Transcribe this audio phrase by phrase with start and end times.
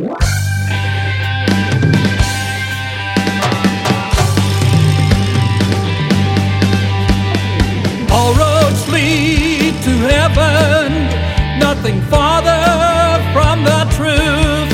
[0.00, 0.08] All
[8.34, 10.88] roads lead to heaven,
[11.58, 12.64] nothing farther
[13.34, 14.72] from the truth.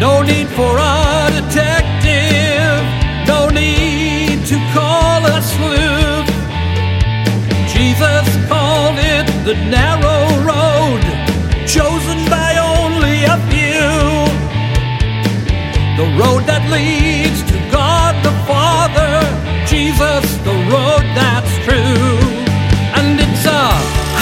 [0.00, 2.84] No need for a detective,
[3.26, 6.28] no need to call a sleuth.
[7.72, 10.15] Jesus called it the narrow
[16.06, 19.26] The road that leads to God the Father,
[19.66, 22.14] Jesus, the road that's true.
[22.94, 23.66] And it's a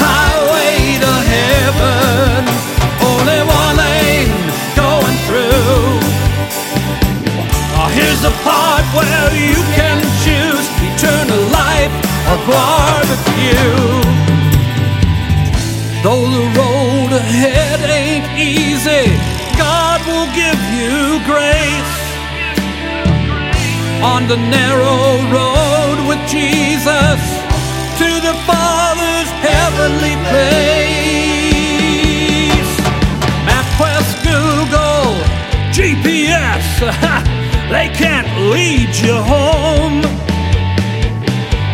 [0.00, 2.40] highway to heaven,
[3.04, 4.32] only one lane
[4.72, 6.00] going through.
[7.76, 11.92] Oh, here's the part where you can choose eternal life
[12.32, 13.76] or barbecue.
[16.00, 21.94] Though the road ahead ain't easy, God will give you grace.
[24.02, 27.20] On the narrow road with Jesus
[28.00, 31.34] to the Father's heavenly place.
[33.48, 35.10] MapQuest, Google,
[35.76, 36.64] GPS,
[37.74, 40.02] they can't lead you home.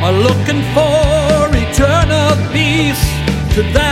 [0.04, 3.04] Are looking for eternal peace.
[3.54, 3.89] To that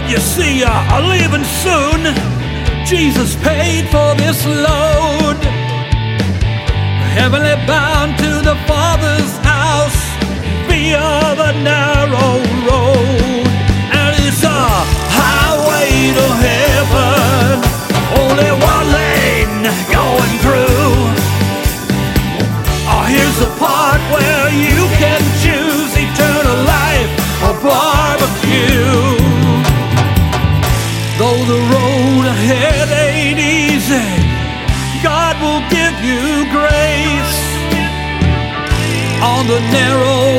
[0.00, 2.00] Aboard, you see, uh, I'm leaving soon.
[2.86, 5.36] Jesus paid for this load.
[7.16, 10.00] Heavenly bound to the Father's house
[10.66, 13.46] via the narrow road.
[13.92, 14.62] And it's a
[15.18, 17.60] highway to heaven,
[18.20, 20.92] only one lane going through.
[22.88, 24.79] Oh, here's the part where you
[31.50, 34.06] the road ahead ain't easy,
[35.02, 37.38] God will give you grace.
[39.20, 40.29] On the narrow.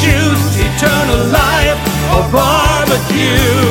[0.00, 1.78] choose eternal life
[2.14, 3.67] or barbecue.